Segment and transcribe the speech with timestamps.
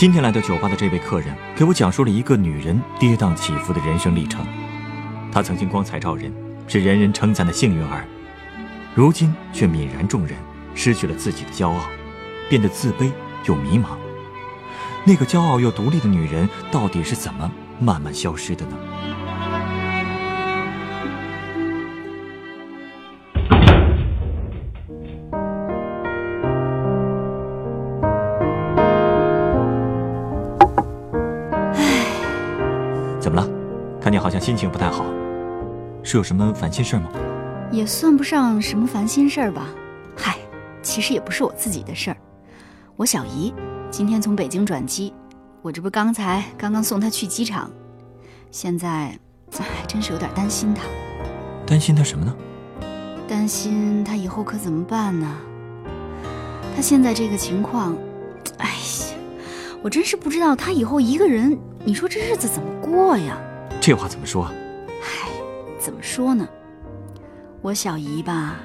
[0.00, 4.42] 今天来到酒吧的这位客人，给我讲述了一个女人跌宕起伏的人生历程。
[5.30, 6.32] 她曾经光彩照人，
[6.66, 8.06] 是人人称赞的幸运儿，
[8.94, 10.38] 如今却泯然众人，
[10.74, 11.82] 失去了自己的骄傲，
[12.48, 13.12] 变得自卑
[13.44, 13.88] 又迷茫。
[15.04, 18.78] 那个骄傲又独立的女人，到底是怎么慢慢消失的呢？
[34.20, 35.04] 好像心情不太好，
[36.02, 37.10] 是有什么烦心事吗？
[37.72, 39.68] 也算不上什么烦心事儿吧。
[40.16, 40.36] 嗨，
[40.82, 42.16] 其实也不是我自己的事儿。
[42.96, 43.54] 我小姨
[43.90, 45.14] 今天从北京转机，
[45.62, 47.70] 我这不刚才刚刚送她去机场，
[48.50, 49.16] 现在
[49.52, 50.82] 还真是有点担心她。
[51.64, 52.34] 担心她什么呢？
[53.28, 55.36] 担心她以后可怎么办呢？
[56.76, 57.96] 她现在这个情况，
[58.58, 59.16] 哎呀，
[59.80, 63.38] 我真是不知道她以后一个人，你说这日子怎么过呀？
[63.80, 64.44] 这话怎么说？
[64.44, 65.28] 唉，
[65.78, 66.46] 怎么说呢？
[67.62, 68.56] 我小姨吧，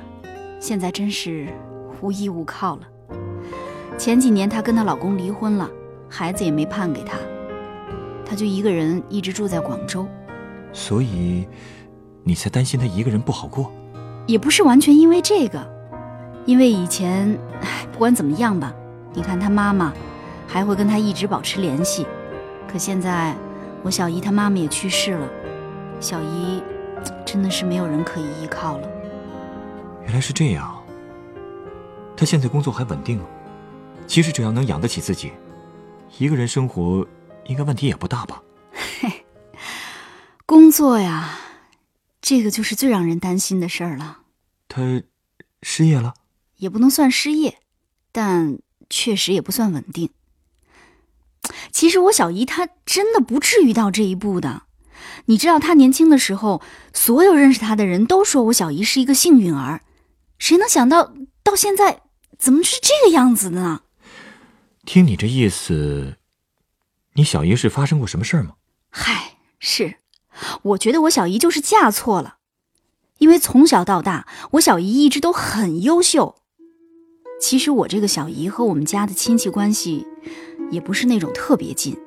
[0.59, 1.47] 现在真是
[2.01, 2.81] 无依无靠了。
[3.97, 5.69] 前几年她跟她老公离婚了，
[6.09, 7.17] 孩子也没判给她，
[8.25, 10.05] 她就一个人一直住在广州。
[10.73, 11.47] 所以，
[12.23, 13.71] 你才担心她一个人不好过？
[14.27, 15.65] 也不是完全因为这个，
[16.45, 18.73] 因为以前，唉，不管怎么样吧，
[19.13, 19.93] 你看她妈妈
[20.45, 22.05] 还会跟她一直保持联系，
[22.67, 23.33] 可现在
[23.85, 25.29] 我小姨她妈妈也去世了，
[26.01, 26.59] 小姨
[27.23, 28.89] 真的是没有人可以依靠了。
[30.05, 30.83] 原来是这样。
[32.17, 33.27] 她现在工作还稳定啊，
[34.07, 35.31] 其实只要能养得起自己，
[36.17, 37.05] 一个人生活
[37.45, 38.41] 应该问题也不大吧？
[39.01, 39.23] 嘿，
[40.47, 41.37] 工作呀，
[42.21, 44.21] 这个就是最让人担心的事儿了。
[44.67, 45.03] 她
[45.61, 46.15] 失业了？
[46.57, 47.59] 也不能算失业，
[48.11, 48.57] 但
[48.89, 50.09] 确实也不算稳定。
[51.71, 54.63] 其实我小姨她真的不至于到这一步的。
[55.25, 56.61] 你知道，她年轻的时候，
[56.93, 59.81] 所有认识她的人都说我小姨是一个幸运儿。
[60.37, 62.01] 谁能想到，到现在
[62.37, 63.81] 怎么是这个样子的呢？
[64.85, 66.17] 听你这意思，
[67.13, 68.53] 你小姨是发生过什么事儿吗？
[68.91, 69.95] 嗨，是，
[70.61, 72.35] 我觉得我小姨就是嫁错了，
[73.17, 76.35] 因为从小到大，我小姨一直都很优秀。
[77.41, 80.05] 其实我这个小姨和我们家的亲戚关系，
[80.71, 81.97] 也不是那种特别近。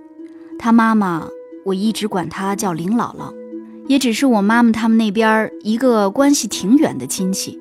[0.59, 1.29] 他妈妈，
[1.65, 3.33] 我一直管她叫林姥姥，
[3.87, 7.61] 也只是我妈妈他们那边一个关系挺远的亲戚。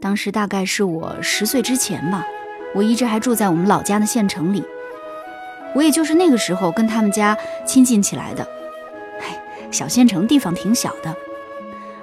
[0.00, 2.24] 当时大概是我十岁之前吧，
[2.74, 4.62] 我一直还住在我们老家的县城里。
[5.74, 8.46] 我也就是那个时候跟他们家亲近起来的。
[9.20, 11.14] 哎，小县城地方挺小的，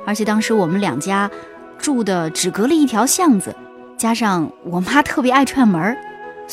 [0.06, 1.30] 而且当时我们两家
[1.78, 3.56] 住的只隔了一条巷子，
[3.98, 5.98] 加上我妈特别爱串门儿，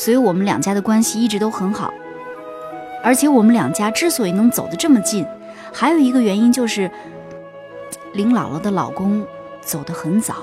[0.01, 1.93] 所以我们两家的关系一直都很好。
[3.03, 5.23] 而且我们两家之所以能走得这么近，
[5.71, 6.89] 还有一个原因就是
[8.13, 9.23] 林姥姥的老公
[9.61, 10.37] 走得很早。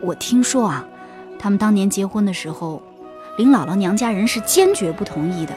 [0.00, 0.82] 我听说啊，
[1.38, 2.80] 他们当年结婚的时候，
[3.36, 5.52] 林姥姥娘家人是坚决不同意的。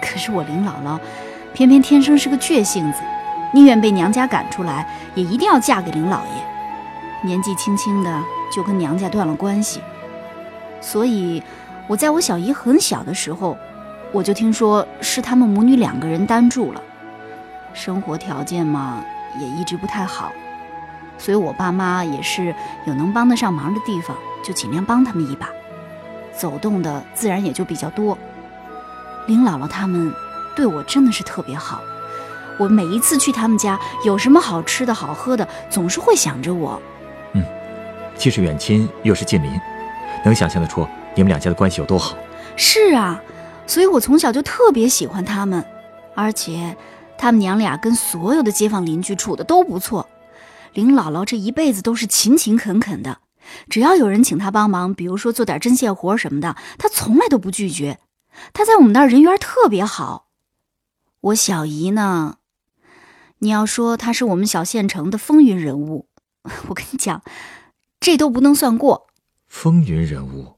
[0.00, 0.98] 可是我林姥姥，
[1.52, 3.00] 偏偏天生是个倔性子，
[3.52, 7.28] 宁愿被娘家赶出来，也一定要嫁给林老爷。
[7.28, 9.82] 年纪轻轻的就跟娘家断了关系。
[10.80, 11.42] 所以，
[11.92, 13.54] 我在我小姨很小的时候，
[14.12, 16.80] 我就听说是他们母女两个人单住了，
[17.74, 19.04] 生活条件嘛
[19.38, 20.32] 也一直不太好。
[21.18, 22.54] 所以我爸妈也是
[22.86, 25.50] 有能帮得上忙的地方，就尽量帮他们一把，
[26.34, 28.16] 走动的自然也就比较多。
[29.26, 30.10] 林姥姥他们
[30.56, 31.82] 对我真的是特别好，
[32.58, 36.80] 我每一次去他们家，有什么好吃的好喝的，总是会想着我。
[37.34, 37.44] 嗯，
[38.16, 39.60] 既是远亲又是近邻，
[40.24, 42.16] 能想象得出你们两家的关系有多好。
[42.56, 43.22] 是啊，
[43.66, 45.64] 所以我从小就特别喜欢他们，
[46.14, 46.76] 而且
[47.16, 50.08] 他们娘俩跟所有的街坊邻居处的都不错。
[50.74, 53.18] 林姥姥这一辈子都是勤勤恳恳的，
[53.68, 57.98] 只要有人请她帮忙，比如说做点针线活什么的，她从来都不拒绝。
[58.54, 60.28] 她在我们那儿人缘特别好。
[61.20, 62.36] 我小姨呢，
[63.40, 66.08] 你要说她是我们小县城的风云人物，
[66.68, 67.22] 我跟你讲，
[68.00, 69.08] 这都不能算过。
[69.46, 70.56] 风云人物，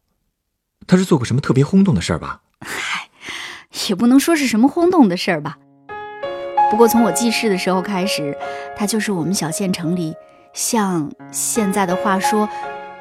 [0.87, 2.41] 她是做过什么特别轰动的事儿吧？
[2.61, 3.09] 嗨，
[3.89, 5.59] 也不能说是什么轰动的事儿吧。
[6.71, 8.37] 不过从我记事的时候开始，
[8.77, 10.15] 她就是我们小县城里
[10.53, 12.49] 像现在的话说，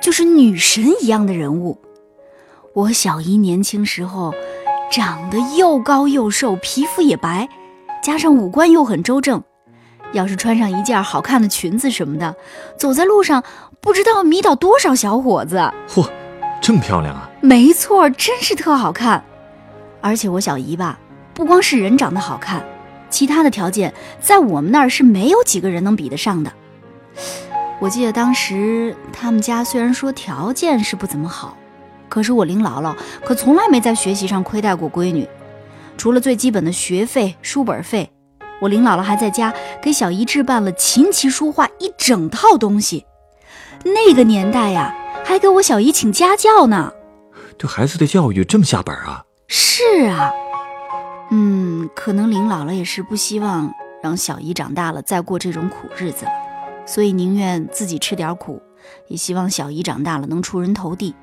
[0.02, 1.80] 就是女神一样的人物。
[2.74, 4.34] 我小姨年轻时候
[4.92, 7.48] 长得又高又瘦，皮肤也白，
[8.04, 9.44] 加上五官又很周正，
[10.12, 12.36] 要是穿上一件好看的裙子什么的，
[12.78, 13.44] 走在路上
[13.80, 15.72] 不知道迷倒多少小伙子。
[15.88, 16.10] 嚯，
[16.64, 17.30] 这么漂亮啊！
[17.42, 19.22] 没错，真是特好看。
[20.00, 20.98] 而且我小姨吧，
[21.34, 22.64] 不光是人长得好看，
[23.10, 26.50] 其他的条件在我们那儿是没有几个人能比得上的。
[27.82, 31.58] 我记得当时他们家虽然说条件是不怎么好。
[32.08, 32.96] 可是我林姥姥
[33.26, 35.28] 可从来没在学习上亏待过闺女，
[35.98, 38.10] 除了最基本的学费、书本费，
[38.62, 43.06] 我林姥姥还在家给小姨置办了琴棋书画一整套东西。
[43.84, 46.92] 那个年代呀，还给我小姨请家教呢。
[47.58, 49.24] 对孩子的教育这么下本啊？
[49.48, 50.32] 是啊，
[51.32, 53.72] 嗯，可能林姥姥也是不希望
[54.02, 56.26] 让小姨长大了再过这种苦日子，
[56.86, 58.62] 所以宁愿自己吃点苦，
[59.08, 61.16] 也希望小姨长大了能出人头地。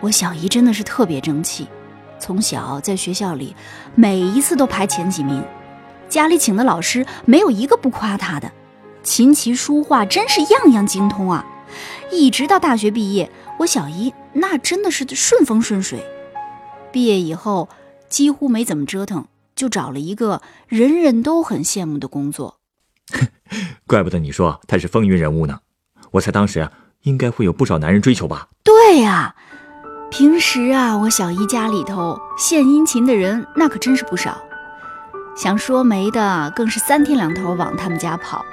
[0.00, 1.66] 我小姨真的是特别争气，
[2.18, 3.56] 从小在学校里
[3.94, 5.42] 每一次都排前几名，
[6.08, 8.50] 家里请的老师没有一个不夸她的，
[9.02, 11.44] 琴棋书画真是样样精通啊！
[12.10, 16.04] 一直到大学毕业，我小姨那真的是顺风顺水。
[16.92, 17.68] 毕业以后
[18.08, 22.58] 几乎没怎么折腾，就找了一个人人都很羡慕的工作。
[23.86, 25.60] 怪不得你说她是风云人物呢，
[26.12, 26.72] 我猜当时啊
[27.02, 28.48] 应该会有不少男人追求吧？
[28.62, 29.34] 对呀。
[30.08, 34.40] 平时啊，我小姨家里头献殷勤的人那可真是不少，
[35.36, 38.46] 想说媒的更是三天两头往他们家跑。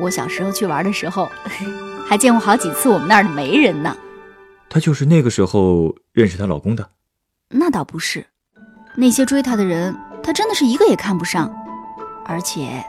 [0.00, 1.30] 我小时候去玩的时候，
[2.08, 3.96] 还见过好几次我们那儿的媒人呢。
[4.68, 6.88] 她就是那个时候认识她老公的？
[7.48, 8.26] 那倒不是，
[8.94, 11.52] 那些追她的人，她真的是一个也看不上。
[12.24, 12.84] 而且，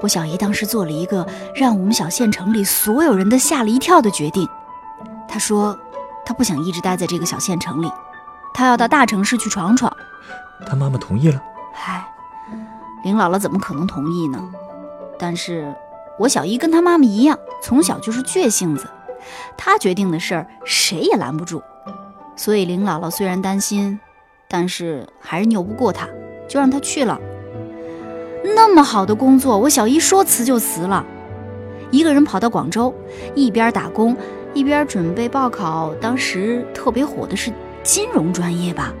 [0.00, 4.48] 我小姨当时做了一个让我们小县城里所有人都吓了一跳的决定，
[5.28, 5.78] 她说。
[6.22, 7.90] 她不想一直待在这个小县城里，
[8.54, 9.92] 她要到大城市去闯闯。
[10.64, 11.42] 她妈妈同意了。
[11.72, 12.06] 嗨，
[13.02, 14.38] 林姥姥怎么可能同意呢？
[15.18, 15.74] 但是
[16.20, 18.86] 我小姨跟她妈妈一样，从小就是倔性子，
[19.56, 21.62] 她决定的事儿谁也拦不住。
[22.36, 23.98] 所以林姥姥虽然担心，
[24.46, 26.06] 但是还是拗不过她，
[26.46, 27.18] 就让她去了。
[28.44, 31.06] 那么好的工作，我小姨说辞就辞了，
[31.90, 32.94] 一个人跑到广州，
[33.34, 34.14] 一边打工。
[34.52, 37.52] 一边准备报考，当时特别火的是
[37.84, 38.92] 金融专业吧。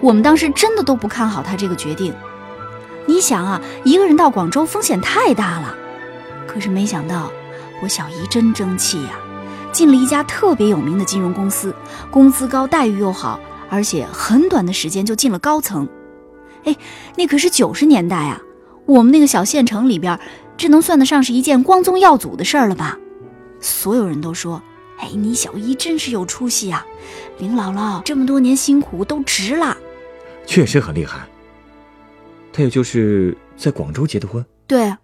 [0.00, 2.10] 我们当时真的都不看好他这个决定。
[3.04, 5.76] 你想啊，一个人到广州风险太大了。
[6.46, 7.30] 可是没想到，
[7.82, 9.18] 我小姨真争气呀，
[9.72, 11.74] 进了一家特别有名的金融公司，
[12.10, 13.38] 工资高，待遇又好，
[13.68, 15.88] 而且很短的时间就进了高层。
[16.64, 16.76] 哎，
[17.16, 18.40] 那可是九十年代啊，
[18.86, 20.18] 我们那个小县城里边，
[20.56, 22.98] 这能算得上是一件光宗耀祖的事儿了吧？
[23.60, 24.62] 所有人都说
[24.98, 26.84] ：“哎，你小姨真是有出息啊！
[27.38, 29.76] 林姥姥这么多年辛苦都值了。”
[30.46, 31.26] 确实很厉害。
[32.52, 34.44] 他也就是在广州结的婚。
[34.66, 34.94] 对，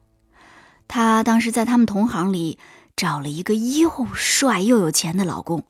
[0.88, 2.58] 她当时在他们同行里
[2.96, 5.64] 找了一个又帅又有钱的老公，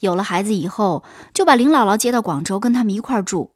[0.00, 3.54] 有了孩子以后就把林姥姥接到广州跟他们一块住。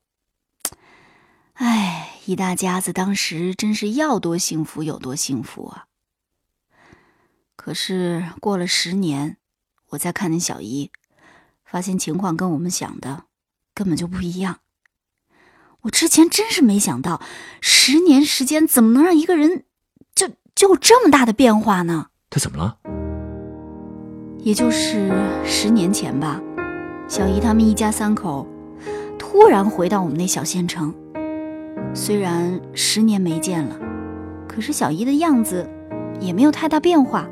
[1.54, 5.86] 哎，一大家子当时真是要多幸福有多幸福啊！
[7.56, 9.36] 可是过了十年，
[9.90, 10.90] 我再看见小姨，
[11.64, 13.26] 发现情况跟我们想的
[13.72, 14.58] 根本就不一样。
[15.82, 17.22] 我之前真是没想到，
[17.60, 19.64] 十年时间怎么能让一个人
[20.54, 22.06] 就就有这么大的变化呢？
[22.30, 22.78] 他怎么了？
[24.38, 25.12] 也就是
[25.44, 26.40] 十年前吧，
[27.06, 28.48] 小姨他们一家三口
[29.18, 30.94] 突然回到我们那小县城。
[31.92, 33.76] 虽然十年没见了，
[34.48, 35.68] 可是小姨的样子
[36.18, 37.28] 也没有太大变化。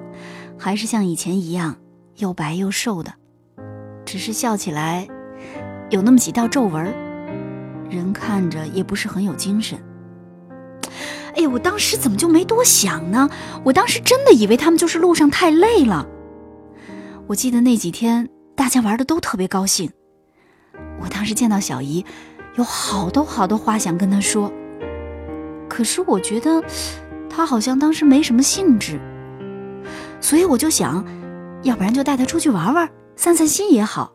[0.58, 1.74] 还是像以前一样，
[2.18, 3.14] 又白又瘦的，
[4.04, 5.08] 只是笑起来
[5.88, 6.94] 有那么几道皱纹，
[7.88, 9.82] 人看着也不是很有精神。
[11.34, 13.28] 哎呀，我当时怎么就没多想呢？
[13.64, 16.06] 我当时真的以为他们就是路上太累了。
[17.26, 19.90] 我记得那几天大家玩的都特别高兴，
[21.00, 22.04] 我当时见到小姨，
[22.56, 24.52] 有好多好多话想跟她说，
[25.68, 26.62] 可是我觉得
[27.30, 29.00] 她好像当时没什么兴致。
[30.20, 31.04] 所以我就想，
[31.62, 34.12] 要不然就带她出去玩玩，散散心也好。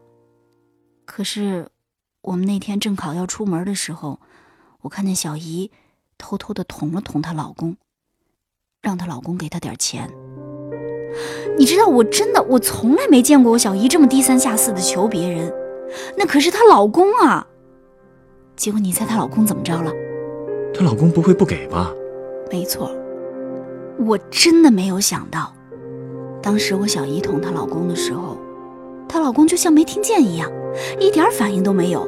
[1.06, 1.68] 可是
[2.22, 4.20] 我们那天正好要出门的时候，
[4.82, 5.72] 我看见小姨
[6.18, 7.78] 偷偷的捅了捅她老公，
[8.82, 10.10] 让她老公给她点钱。
[11.58, 15.52] 你知道，我真的我从来没见过我小姨这么低三下四的求别人，
[16.18, 17.48] 那可是她老公啊。
[18.56, 19.92] 结果你猜她老公怎么着了？
[20.74, 21.94] 她老公不会不给吧？
[22.52, 22.92] 没错，
[24.06, 25.54] 我真的没有想到，
[26.42, 28.38] 当时我小姨捅她老公的时候，
[29.08, 30.52] 她老公就像没听见一样，
[31.00, 32.08] 一点反应都没有。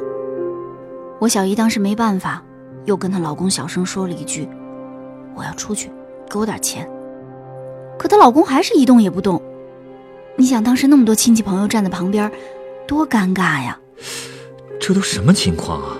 [1.18, 2.42] 我小姨当时没办法，
[2.84, 4.48] 又跟她老公小声说了一句
[5.36, 5.90] ：“我要出去，
[6.28, 6.88] 给我点钱。”
[7.98, 9.40] 可她老公还是一动也不动。
[10.36, 12.30] 你想，当时那么多亲戚朋友站在旁边，
[12.86, 13.78] 多尴尬呀！
[14.80, 15.96] 这都什么情况啊？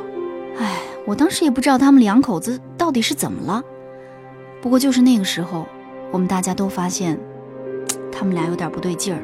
[0.59, 3.63] 哎，我当时也不知道他们两口子到底是怎么了。
[4.63, 5.67] 不过就是那个时候，
[6.11, 7.19] 我们大家都发现
[8.11, 9.21] 他们俩有点不对劲儿。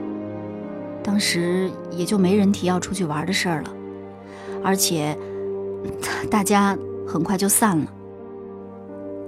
[1.03, 3.73] 当时也就没人提要出去玩的事儿了，
[4.63, 5.17] 而且
[6.31, 7.93] 大家很快就散了。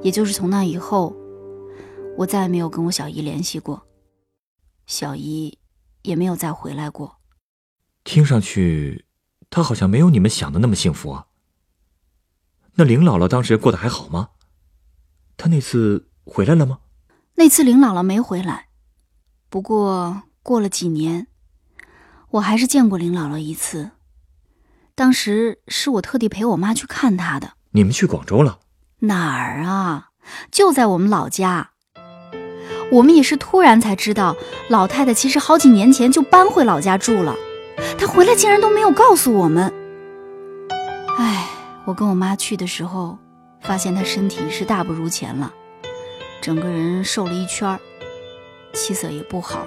[0.02, 1.14] 也就是从那以后，
[2.16, 3.86] 我再也没有跟我小姨联系过，
[4.86, 5.58] 小姨
[6.02, 7.18] 也没有再回来过。
[8.04, 9.04] 听上去。
[9.50, 11.28] 她好像没有你们想的那么幸福啊。
[12.74, 14.28] 那林姥姥当时过得还好吗？
[15.38, 16.80] 她那次回来了吗？
[17.36, 18.68] 那次林姥姥没回来，
[19.48, 21.28] 不过过了几年，
[22.32, 23.92] 我还是见过林姥姥一次。
[24.94, 27.54] 当时是我特地陪我妈去看她的。
[27.72, 28.58] 你们去广州了？
[29.00, 30.08] 哪儿啊？
[30.50, 31.70] 就在我们老家。
[32.90, 34.34] 我们也是突然才知道，
[34.68, 37.36] 老太太其实好几年前就搬回老家住了。
[37.98, 39.72] 她回来竟然都没有告诉我们。
[41.18, 41.46] 哎，
[41.84, 43.18] 我跟我妈去的时候，
[43.60, 45.52] 发现她身体是大不如前了，
[46.40, 47.78] 整个人瘦了一圈，
[48.72, 49.66] 气色也不好。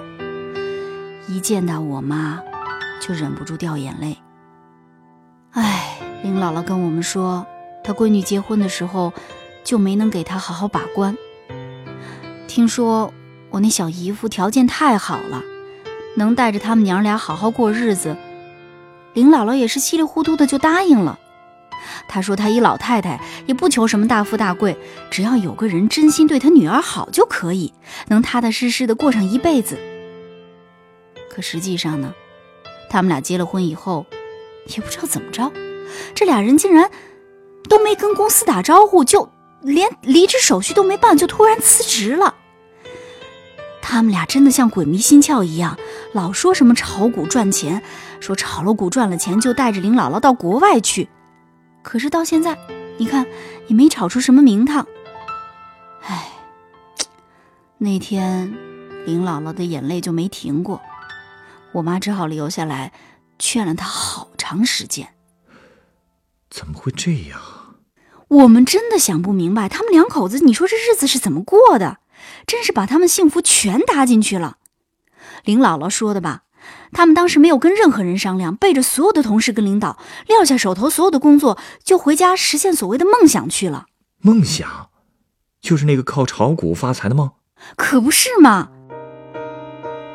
[1.28, 2.42] 一见到我妈，
[3.00, 4.18] 就忍不住掉眼泪。
[5.52, 7.46] 哎，林姥姥跟我们说，
[7.84, 9.12] 他闺女结婚的时候，
[9.64, 11.16] 就没能给他好好把关。
[12.46, 13.12] 听说
[13.50, 15.42] 我那小姨夫条件太好了。
[16.14, 18.14] 能带着他们娘俩好好过日子，
[19.14, 21.18] 林姥姥也是稀里糊涂的就答应了。
[22.06, 24.76] 她说她一老太太也不求什么大富大贵，
[25.10, 27.72] 只要有个人真心对她女儿好就可以，
[28.08, 29.78] 能踏踏实实的过上一辈子。
[31.30, 32.12] 可实际上呢，
[32.90, 34.04] 他们俩结了婚以后，
[34.66, 35.50] 也不知道怎么着，
[36.14, 36.90] 这俩人竟然
[37.68, 39.28] 都没跟公司打招呼，就
[39.60, 42.34] 连离职手续都没办，就突然辞职了。
[43.80, 45.76] 他们俩真的像鬼迷心窍一样，
[46.12, 47.82] 老说什么炒股赚钱，
[48.20, 51.08] 说炒了股赚了钱就带着林姥姥到国外去。
[51.82, 52.56] 可是到现在，
[52.96, 53.26] 你看
[53.66, 54.86] 也没炒出什么名堂。
[56.04, 56.30] 唉，
[57.78, 58.54] 那天
[59.04, 60.80] 林姥姥的眼泪就没停过，
[61.72, 62.92] 我妈只好留下来
[63.38, 65.08] 劝了她好长时间。
[66.52, 67.40] 怎么会这样？
[68.28, 71.98] 我们真的想不明白，他们两口子，你说这日子是怎么过的？
[72.46, 74.58] 真是把他们幸福全搭进去了。
[75.44, 76.42] 林姥姥说的吧，
[76.92, 83.86] 他们当时没有跟任何人商量，背着所有的同事跟领导，撂下手头所有的工作，就回家实现所谓的梦想去了。
[84.20, 84.90] 梦想，
[85.60, 87.30] 就是那个靠炒股发财的梦？
[87.76, 88.68] 可不是嘛。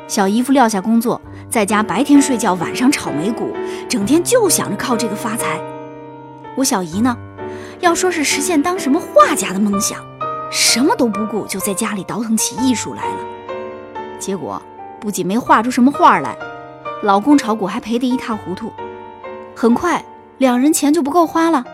[0.06, 3.54] 小姨夫撂下工作，在家白天睡觉，晚上炒美股，
[3.88, 5.77] 整天就想着靠这个发财。
[6.58, 7.16] 我小姨呢，
[7.78, 10.04] 要说是实现当什么画家的梦想。
[10.50, 14.02] 什么都不顾，就在家里倒腾起艺术来了。
[14.18, 14.60] 结果
[14.98, 16.36] 不仅没画出什么画来，
[17.04, 18.72] 老公炒股还赔得一塌糊涂。
[19.54, 20.04] 很快，
[20.38, 21.64] 两人钱就不够花了，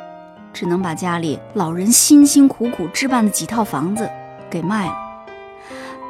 [0.52, 4.10] 只能把家里老人辛辛苦苦置办的几套房子
[4.50, 4.94] 给卖了，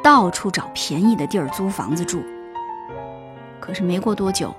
[0.03, 2.21] 到处找便宜的地儿租房子住。
[3.61, 4.53] 可是没过多久，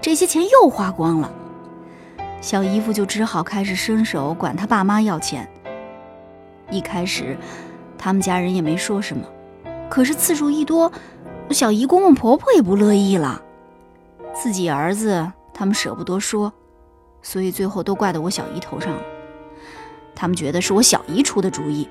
[0.00, 1.30] 这些钱又花光了，
[2.40, 5.46] 小姨夫就只好开始伸手管他爸妈要钱。
[6.70, 7.36] 一开始，
[7.98, 9.24] 他们家人也没说什么，
[9.90, 10.90] 可是次数一多，
[11.50, 13.42] 小姨公公婆婆也不乐意了。
[14.32, 16.50] 自己儿子他们舍不得说，
[17.20, 19.02] 所以最后都怪到我小姨头上了。
[20.14, 21.86] 他们觉得是我小姨出的主意，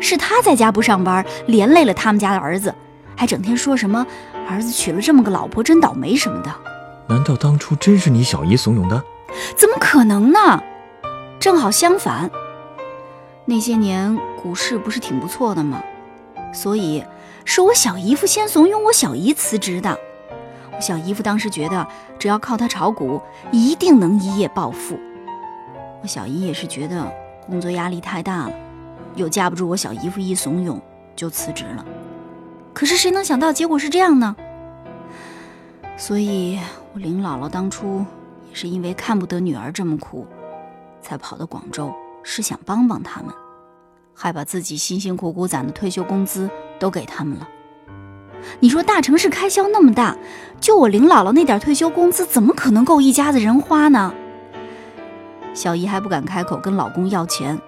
[0.00, 2.74] 是她在家不上班，连累了他们家的儿子，
[3.14, 4.04] 还整天说什么
[4.48, 6.52] 儿子娶了这么个老婆真倒霉什么的。
[7.06, 9.04] 难道当初真是你小姨怂恿的？
[9.56, 10.62] 怎么可能呢？
[11.38, 12.30] 正好相反。
[13.44, 15.82] 那些年股市不是挺不错的吗？
[16.52, 17.04] 所以
[17.44, 19.98] 是我小姨夫先怂恿我小姨辞职的。
[20.72, 21.86] 我小姨夫当时觉得，
[22.18, 23.20] 只要靠他炒股，
[23.52, 24.98] 一定能一夜暴富。
[26.02, 27.12] 我小姨也是觉得
[27.46, 28.52] 工作压力太大了，
[29.14, 30.80] 又架不住我小姨夫一怂恿，
[31.14, 31.84] 就辞职了。
[32.72, 34.34] 可是谁能想到结果是这样呢？
[35.96, 36.58] 所以，
[36.92, 38.04] 我林姥姥当初
[38.54, 40.26] 是因为看不得女儿这么苦，
[41.02, 41.92] 才跑到广州。
[42.26, 43.30] 是想帮帮他们，
[44.14, 47.46] 还把自己辛辛苦苦攒的退休工资都给他们了。
[48.60, 50.16] 你说大城市开销那么大，
[50.58, 54.14] 就我林姥姥那点退休工资，怎么可能够一家子人花呢？
[55.52, 57.60] 小姨还不敢开口跟老公要钱，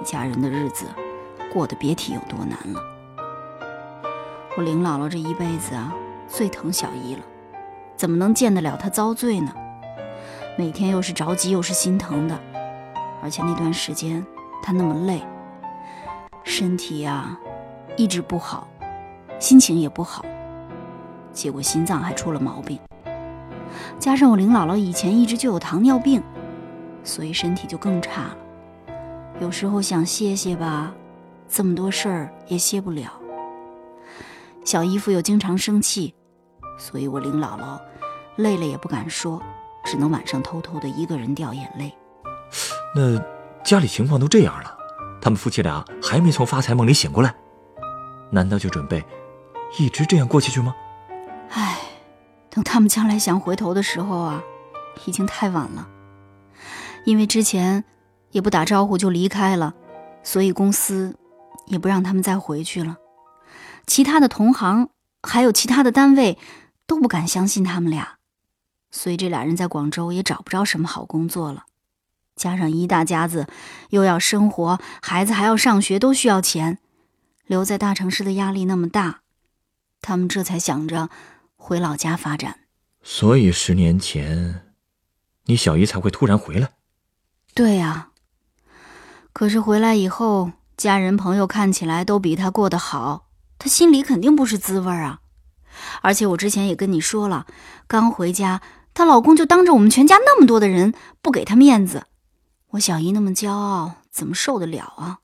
[0.00, 0.86] 一家人的日子
[1.52, 2.80] 过得别提有多难了。
[4.56, 5.94] 我林姥姥这一辈子啊，
[6.26, 7.20] 最疼小姨了，
[7.94, 9.52] 怎么能见得了她遭罪呢？
[10.58, 12.40] 每天又是着急又是心疼的，
[13.22, 14.24] 而且那段时间
[14.62, 15.22] 她那么累，
[16.44, 17.38] 身体呀
[17.94, 18.66] 一直不好，
[19.38, 20.24] 心情也不好，
[21.30, 22.78] 结果心脏还出了毛病。
[23.98, 26.22] 加上我林姥姥以前一直就有糖尿病，
[27.04, 28.36] 所以身体就更差了。
[29.40, 30.90] 有时候想歇歇吧，
[31.46, 33.12] 这么多事儿也歇不了。
[34.64, 36.14] 小姨夫又经常生气，
[36.78, 37.78] 所以我林姥姥
[38.36, 39.42] 累了也不敢说，
[39.86, 41.94] 只能晚上偷偷的一个人掉眼泪。
[42.94, 43.18] 那
[43.64, 44.76] 家里情况都这样了，
[45.22, 47.34] 他们夫妻俩还没从发财梦里醒过来，
[48.30, 49.02] 难道就准备
[49.78, 50.74] 一直这样过下去吗？
[51.50, 51.78] 唉。
[52.48, 54.42] 等他们将来想回头的时候啊，
[55.04, 55.86] 已经太晚了。
[57.04, 57.84] 因为之前
[58.30, 59.74] 也不打招呼就离开了，
[60.22, 61.18] 所以公司
[61.66, 62.96] 也不让他们再回去了。
[63.86, 64.88] 其他的同行
[65.22, 66.38] 还有其他的单位
[66.86, 68.15] 都不敢相信他们俩，
[68.90, 71.66] 所以这俩人在广州也找不着什么好工作了。
[72.34, 73.46] 加上一大家子
[73.90, 76.78] 又要生活，孩子还要上学，都需要钱。
[77.46, 79.20] 留在大城市的压力那么大，
[80.00, 81.08] 他们这才想着。
[81.58, 82.60] 回老家发展，
[83.02, 84.62] 所以十年前，
[85.46, 86.70] 你小姨才会突然回来。
[87.54, 88.10] 对呀，
[89.32, 93.26] 可是回来以后，家人朋友看起来都比她过得好，
[93.58, 95.22] 她心里肯定不是滋味啊。
[96.02, 97.46] 而且我之前也跟你说了，
[97.86, 98.62] 刚回家，
[98.94, 102.06] 她老公就当着我们全家那么多的人不给她面子，
[102.70, 105.18] 我小姨那么骄傲，怎么受得了啊？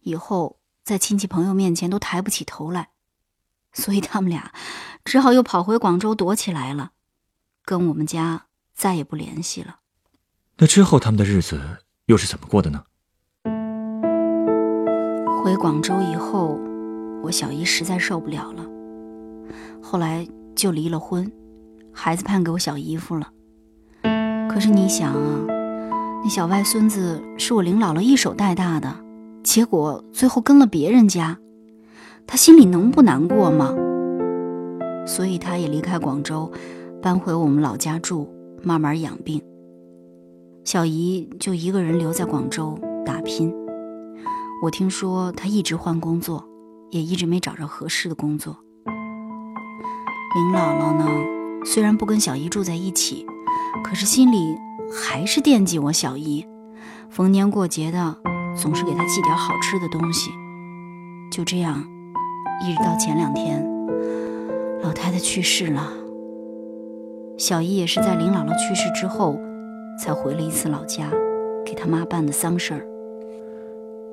[0.00, 2.88] 以后在亲戚朋友面前都抬不起头来。
[3.74, 4.52] 所以他们俩
[5.02, 6.90] 只好又跑回广州躲起来了，
[7.64, 8.44] 跟我们家
[8.74, 9.76] 再也不联系了。
[10.58, 12.84] 那之后他们的日子又是怎么过的呢？
[15.42, 16.60] 回广州以后，
[17.22, 18.62] 我小姨实在受不了了，
[19.80, 21.30] 后来就离了婚，
[21.92, 23.28] 孩子判给我小姨夫了。
[24.48, 25.44] 可是你想啊，
[26.22, 28.94] 那小外孙子是我林姥姥一手带大的，
[29.42, 31.38] 结果最后跟了别人家。
[32.26, 33.74] 他心里能不难过吗？
[35.06, 36.50] 所以他也离开广州，
[37.02, 38.28] 搬回我们老家住，
[38.62, 39.42] 慢慢养病。
[40.64, 43.52] 小姨就一个人留在广州打拼。
[44.62, 46.44] 我听说她一直换工作，
[46.92, 48.56] 也一直没找着合适的工作。
[50.34, 51.06] 林姥姥呢，
[51.62, 53.26] 虽然不跟小姨住在一起，
[53.84, 54.56] 可是心里
[54.90, 56.46] 还是惦记我小姨，
[57.10, 58.16] 逢年过节的
[58.56, 60.30] 总是给她寄点好吃的东西。
[61.30, 61.86] 就这样。
[62.64, 63.66] 一直到前两天，
[64.82, 65.92] 老太太去世了。
[67.36, 69.36] 小姨也是在林姥姥去世之后，
[69.98, 71.10] 才回了一次老家，
[71.66, 72.86] 给她妈办的丧事儿。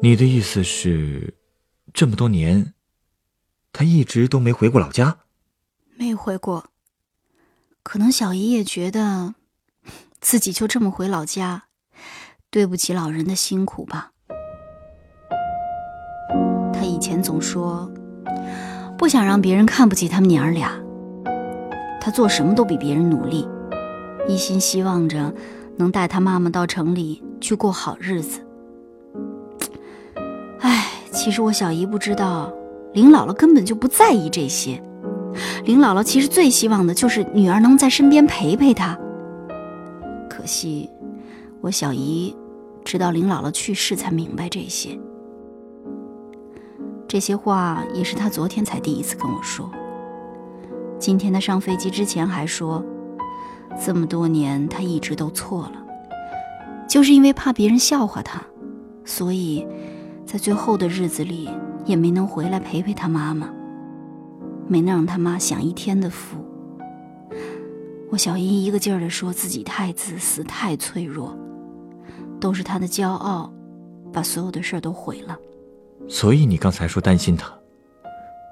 [0.01, 1.35] 你的意思是，
[1.93, 2.73] 这么多年，
[3.71, 5.17] 她一直都没回过老家？
[5.99, 6.67] 没回过。
[7.83, 9.35] 可能小姨也觉得，
[10.21, 11.63] 自己就这么回老家，
[12.49, 14.11] 对不起老人的辛苦吧。
[16.73, 17.91] 他以前总说。
[18.97, 20.77] 不想让别人看不起他们娘儿俩，
[22.01, 23.47] 他做什么都比别人努力，
[24.27, 25.33] 一心希望着
[25.77, 28.45] 能带他妈妈到城里去过好日子。
[30.59, 32.53] 唉，其实我小姨不知道，
[32.93, 34.83] 林姥姥根本就不在意这些。
[35.65, 38.97] 林姥姥其实最希望的就是女儿能在身边陪陪她。
[40.29, 40.89] 可惜，
[41.61, 42.35] 我小姨
[42.83, 44.97] 直到林姥姥去世才明白这些。
[47.07, 49.69] 这些话也是她昨天才第一次跟我说。
[50.97, 52.83] 今天她上飞机之前还说，
[53.83, 55.83] 这么多年她一直都错了，
[56.87, 58.41] 就是因为怕别人笑话她，
[59.03, 59.65] 所以
[60.25, 61.49] 在最后的日子里
[61.85, 63.49] 也没能回来陪陪她妈妈，
[64.69, 66.37] 没能让他妈享一天的福。
[68.09, 71.37] 我小姨一个劲儿的说自己太自私、太脆弱，
[72.39, 73.51] 都是她的骄傲，
[74.13, 75.37] 把所有的事儿都毁了。
[76.07, 77.51] 所以你刚才说担心她，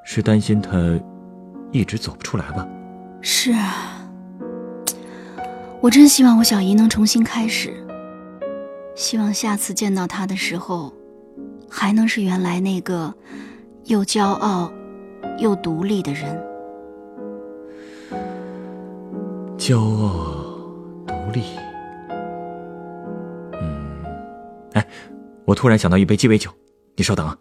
[0.05, 0.71] 是担心她
[1.71, 2.67] 一直走不出来吧？
[3.21, 4.07] 是啊，
[5.81, 7.73] 我真希望我小姨能重新开始，
[8.95, 10.93] 希望下次见到她的时候，
[11.67, 13.11] 还能是原来那个
[13.85, 14.71] 又骄傲
[15.39, 16.41] 又独立的人。
[19.57, 20.45] 骄傲、
[21.05, 21.43] 独立，
[23.53, 24.05] 嗯，
[24.73, 24.87] 哎，
[25.45, 26.49] 我突然想到一杯鸡尾酒，
[26.95, 27.37] 你稍等啊。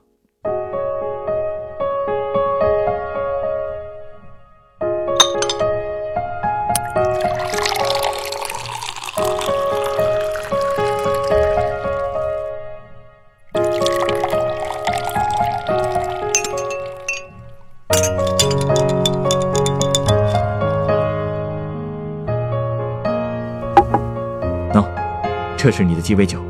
[25.57, 26.41] 这是你的鸡尾酒，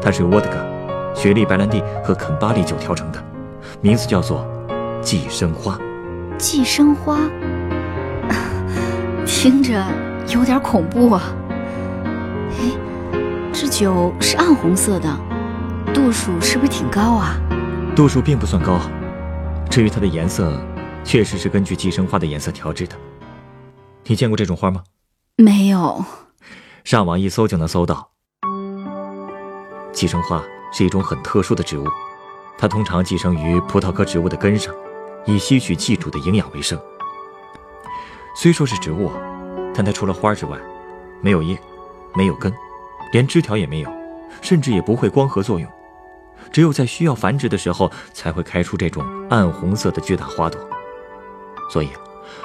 [0.00, 0.56] 它是由沃德嘎、
[1.14, 3.22] 雪莉白兰地和肯巴利酒调成的，
[3.80, 4.46] 名字叫做
[5.02, 5.78] 寄生花。
[6.38, 7.18] 寄生花，
[9.26, 9.84] 听着
[10.28, 11.22] 有点恐怖啊。
[12.52, 12.70] 哎，
[13.52, 15.08] 这酒是暗红色的，
[15.92, 17.36] 度数是不是挺高啊？
[17.96, 18.78] 度数并不算高，
[19.68, 20.52] 至于它的颜色，
[21.02, 22.94] 确实是根据寄生花的颜色调制的。
[24.04, 24.84] 你见过这种花吗？
[25.36, 26.04] 没有。
[26.84, 28.10] 上网一搜就能搜到。
[29.96, 31.86] 寄生花是一种很特殊的植物，
[32.58, 34.74] 它通常寄生于葡萄科植物的根上，
[35.24, 36.78] 以吸取寄主的营养为生。
[38.34, 39.10] 虽说是植物，
[39.74, 40.58] 但它除了花之外，
[41.22, 41.58] 没有叶，
[42.14, 42.52] 没有根，
[43.10, 43.90] 连枝条也没有，
[44.42, 45.66] 甚至也不会光合作用。
[46.52, 50.60] 只有在需要繁殖的时候，才会开出这种暗红色的巨大花朵。
[51.72, 51.88] 所以，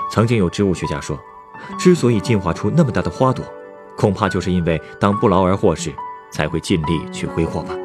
[0.10, 1.20] 曾经有植物学家说，
[1.78, 3.44] 之所以进化出那么大的花朵，
[3.98, 5.94] 恐怕就是因为当不劳而获时。
[6.32, 7.76] 才会尽力去挥霍吧。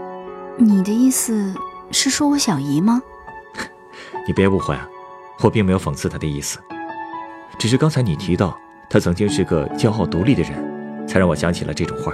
[0.56, 1.54] 你的意思
[1.90, 3.02] 是说我小姨吗？
[4.26, 4.88] 你别误会啊，
[5.42, 6.58] 我并没有讽刺她的意思，
[7.58, 8.56] 只是刚才你提到
[8.88, 12.12] 她曾经是个骄傲独立的人，才让我想起了这种话。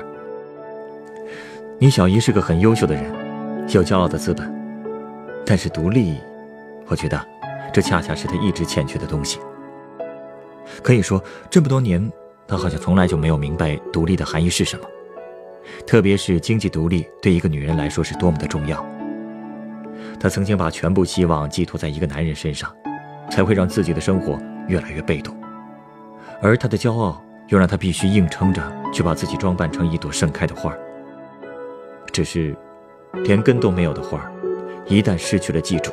[1.79, 3.13] 你小姨是个很优秀的人，
[3.69, 4.53] 有骄傲的资本，
[5.45, 6.19] 但是独立，
[6.87, 7.21] 我觉得
[7.73, 9.39] 这恰恰是她一直欠缺的东西。
[10.83, 12.11] 可以说，这么多年，
[12.47, 14.85] 她好像从来就没有明白独立的含义是什么。
[15.87, 18.85] 特别是经济独立对一个女人来说是多么的重要。
[20.19, 22.73] 她曾经把全部希望寄托在一个男人身上，
[23.31, 25.37] 才会让自己的生活越来越被动。
[26.41, 30.75] 而她的骄傲又让她必须硬撑着去把自己装扮成一朵盛开的花。
[32.13, 32.55] 只是，
[33.25, 34.31] 连根都没有的花，
[34.87, 35.91] 一旦失去了寄主，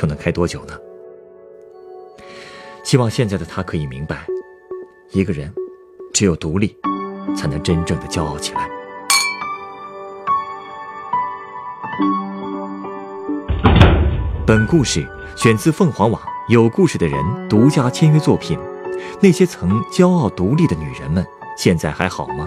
[0.00, 0.74] 又能开多久呢？
[2.82, 4.26] 希望现在的她可以明白，
[5.12, 5.52] 一个人
[6.12, 6.76] 只有独立，
[7.36, 8.68] 才能真正的骄傲起来。
[14.46, 18.58] 本故事选自凤凰网有故事的人独家签约作品。
[19.20, 21.26] 那些曾骄傲独立的女人们，
[21.56, 22.46] 现在还好吗？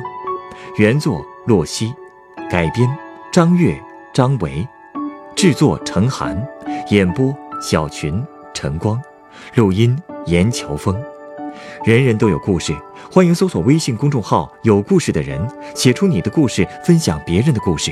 [0.78, 1.94] 原作洛西，
[2.50, 2.90] 改编
[3.32, 3.82] 张悦、
[4.14, 4.68] 张维，
[5.36, 6.42] 制作陈寒，
[6.90, 9.02] 演播小群、晨光，
[9.56, 10.96] 录音严乔峰。
[11.84, 12.76] 人人都有故事，
[13.12, 17.92] 欢迎搜索微信公众号“有故事的人”，写出你的故事，分享别人的故事。